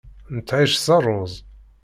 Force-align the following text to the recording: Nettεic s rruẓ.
Nettεic 0.35 0.73
s 0.83 0.87
rruẓ. 0.99 1.33